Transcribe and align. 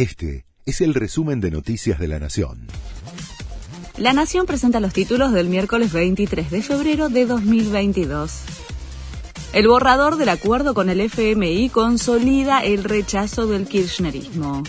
Este 0.00 0.46
es 0.64 0.80
el 0.80 0.94
resumen 0.94 1.42
de 1.42 1.50
Noticias 1.50 1.98
de 1.98 2.08
la 2.08 2.18
Nación. 2.18 2.68
La 3.98 4.14
Nación 4.14 4.46
presenta 4.46 4.80
los 4.80 4.94
títulos 4.94 5.30
del 5.30 5.50
miércoles 5.50 5.92
23 5.92 6.50
de 6.50 6.62
febrero 6.62 7.10
de 7.10 7.26
2022. 7.26 8.32
El 9.52 9.68
borrador 9.68 10.16
del 10.16 10.30
acuerdo 10.30 10.72
con 10.72 10.88
el 10.88 11.02
FMI 11.02 11.68
consolida 11.68 12.64
el 12.64 12.84
rechazo 12.84 13.46
del 13.46 13.68
kirchnerismo. 13.68 14.62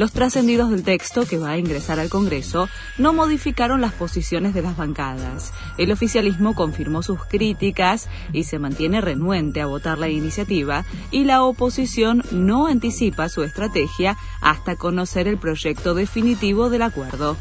Los 0.00 0.12
trascendidos 0.12 0.70
del 0.70 0.82
texto 0.82 1.26
que 1.26 1.36
va 1.36 1.50
a 1.50 1.58
ingresar 1.58 2.00
al 2.00 2.08
Congreso 2.08 2.70
no 2.96 3.12
modificaron 3.12 3.82
las 3.82 3.92
posiciones 3.92 4.54
de 4.54 4.62
las 4.62 4.74
bancadas. 4.74 5.52
El 5.76 5.92
oficialismo 5.92 6.54
confirmó 6.54 7.02
sus 7.02 7.22
críticas 7.26 8.08
y 8.32 8.44
se 8.44 8.58
mantiene 8.58 9.02
renuente 9.02 9.60
a 9.60 9.66
votar 9.66 9.98
la 9.98 10.08
iniciativa 10.08 10.86
y 11.10 11.24
la 11.24 11.42
oposición 11.42 12.24
no 12.30 12.66
anticipa 12.66 13.28
su 13.28 13.42
estrategia 13.42 14.16
hasta 14.40 14.74
conocer 14.74 15.28
el 15.28 15.36
proyecto 15.36 15.92
definitivo 15.92 16.70
del 16.70 16.80
acuerdo. 16.80 17.36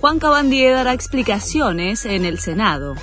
Juan 0.00 0.18
Cabandier 0.18 0.74
dará 0.74 0.94
explicaciones 0.94 2.06
en 2.06 2.24
el 2.24 2.40
Senado. 2.40 2.96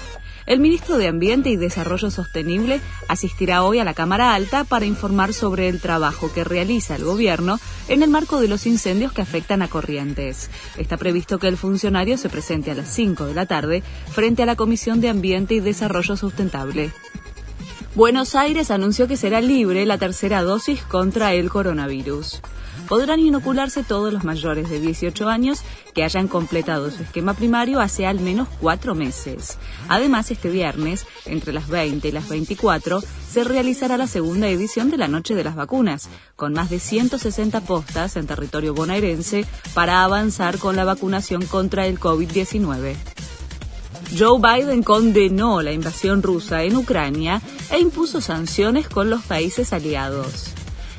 El 0.45 0.59
ministro 0.59 0.97
de 0.97 1.07
Ambiente 1.07 1.49
y 1.49 1.55
Desarrollo 1.55 2.11
Sostenible 2.11 2.81
asistirá 3.07 3.63
hoy 3.63 3.79
a 3.79 3.85
la 3.85 3.93
Cámara 3.93 4.35
Alta 4.35 4.65
para 4.65 4.85
informar 4.85 5.33
sobre 5.33 5.69
el 5.69 5.79
trabajo 5.79 6.31
que 6.33 6.43
realiza 6.43 6.95
el 6.95 7.05
gobierno 7.05 7.59
en 7.87 8.03
el 8.03 8.09
marco 8.09 8.41
de 8.41 8.49
los 8.49 8.65
incendios 8.65 9.13
que 9.13 9.21
afectan 9.21 9.61
a 9.61 9.69
Corrientes. 9.69 10.49
Está 10.77 10.97
previsto 10.97 11.39
que 11.39 11.47
el 11.47 11.57
funcionario 11.57 12.17
se 12.17 12.29
presente 12.29 12.71
a 12.71 12.75
las 12.75 12.89
5 12.89 13.25
de 13.25 13.33
la 13.33 13.45
tarde 13.45 13.83
frente 14.11 14.43
a 14.43 14.45
la 14.45 14.57
Comisión 14.57 14.99
de 14.99 15.09
Ambiente 15.09 15.55
y 15.55 15.59
Desarrollo 15.61 16.17
Sustentable. 16.17 16.91
Buenos 17.95 18.35
Aires 18.35 18.71
anunció 18.71 19.07
que 19.07 19.17
será 19.17 19.39
libre 19.39 19.85
la 19.85 19.97
tercera 19.97 20.41
dosis 20.41 20.81
contra 20.81 21.33
el 21.33 21.49
coronavirus 21.49 22.41
podrán 22.87 23.19
inocularse 23.19 23.83
todos 23.83 24.13
los 24.13 24.23
mayores 24.23 24.69
de 24.69 24.79
18 24.79 25.29
años 25.29 25.61
que 25.93 26.03
hayan 26.03 26.27
completado 26.27 26.89
su 26.91 27.03
esquema 27.03 27.33
primario 27.33 27.79
hace 27.79 28.05
al 28.05 28.19
menos 28.19 28.47
cuatro 28.59 28.95
meses. 28.95 29.57
Además, 29.87 30.31
este 30.31 30.49
viernes, 30.49 31.05
entre 31.25 31.53
las 31.53 31.67
20 31.67 32.07
y 32.07 32.11
las 32.11 32.29
24, 32.29 33.01
se 33.01 33.43
realizará 33.43 33.97
la 33.97 34.07
segunda 34.07 34.47
edición 34.47 34.89
de 34.89 34.97
la 34.97 35.07
Noche 35.07 35.35
de 35.35 35.43
las 35.43 35.55
Vacunas, 35.55 36.09
con 36.35 36.53
más 36.53 36.69
de 36.69 36.79
160 36.79 37.61
postas 37.61 38.15
en 38.15 38.27
territorio 38.27 38.73
bonaerense 38.73 39.45
para 39.73 40.03
avanzar 40.03 40.57
con 40.57 40.75
la 40.75 40.85
vacunación 40.85 41.45
contra 41.45 41.87
el 41.87 41.99
COVID-19. 41.99 42.95
Joe 44.17 44.39
Biden 44.39 44.83
condenó 44.83 45.61
la 45.61 45.71
invasión 45.71 46.21
rusa 46.21 46.63
en 46.63 46.75
Ucrania 46.75 47.41
e 47.71 47.79
impuso 47.79 48.21
sanciones 48.21 48.87
con 48.87 49.09
los 49.09 49.23
países 49.23 49.73
aliados. 49.73 50.53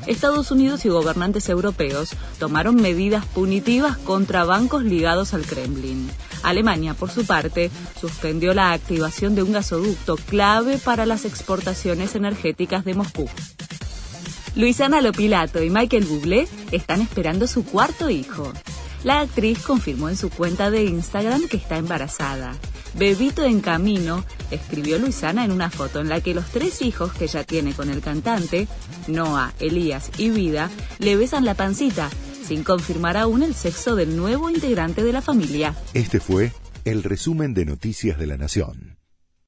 Estados 0.07 0.51
Unidos 0.51 0.85
y 0.85 0.89
gobernantes 0.89 1.49
europeos 1.49 2.11
tomaron 2.39 2.75
medidas 2.75 3.25
punitivas 3.25 3.97
contra 3.97 4.43
bancos 4.43 4.83
ligados 4.83 5.33
al 5.33 5.45
Kremlin. 5.45 6.09
Alemania, 6.43 6.93
por 6.93 7.09
su 7.09 7.25
parte, 7.25 7.71
suspendió 7.99 8.53
la 8.53 8.71
activación 8.71 9.35
de 9.35 9.43
un 9.43 9.51
gasoducto 9.51 10.15
clave 10.15 10.77
para 10.77 11.05
las 11.05 11.25
exportaciones 11.25 12.15
energéticas 12.15 12.85
de 12.85 12.93
Moscú. 12.93 13.27
Luisana 14.55 15.01
Lopilato 15.01 15.61
y 15.61 15.69
Michael 15.69 16.05
Bublé 16.05 16.47
están 16.71 17.01
esperando 17.01 17.47
su 17.47 17.65
cuarto 17.65 18.09
hijo. 18.09 18.53
La 19.05 19.19
actriz 19.19 19.59
confirmó 19.59 20.09
en 20.09 20.17
su 20.17 20.31
cuenta 20.31 20.71
de 20.71 20.83
Instagram 20.83 21.47
que 21.47 21.57
está 21.57 21.77
embarazada. 21.77 22.55
Bebito 22.95 23.43
en 23.43 23.61
camino, 23.61 24.25
escribió 24.49 24.97
Luisana 24.97 25.45
en 25.45 25.51
una 25.51 25.69
foto 25.69 25.99
en 25.99 26.09
la 26.09 26.21
que 26.21 26.33
los 26.33 26.47
tres 26.47 26.81
hijos 26.81 27.13
que 27.13 27.27
ya 27.27 27.43
tiene 27.43 27.73
con 27.73 27.91
el 27.91 28.01
cantante, 28.01 28.67
Noah, 29.07 29.53
Elías 29.59 30.09
y 30.17 30.31
Vida, 30.31 30.71
le 30.97 31.17
besan 31.17 31.45
la 31.45 31.53
pancita, 31.53 32.09
sin 32.47 32.63
confirmar 32.63 33.15
aún 33.15 33.43
el 33.43 33.53
sexo 33.53 33.95
del 33.95 34.17
nuevo 34.17 34.49
integrante 34.49 35.03
de 35.03 35.13
la 35.13 35.21
familia. 35.21 35.75
Este 35.93 36.19
fue 36.19 36.51
el 36.83 37.03
resumen 37.03 37.53
de 37.53 37.65
Noticias 37.65 38.17
de 38.17 38.25
la 38.25 38.37
Nación. 38.37 38.94